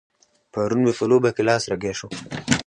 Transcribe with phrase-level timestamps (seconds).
[0.51, 2.07] پرون مې په لوبه کې لاس رګی شو.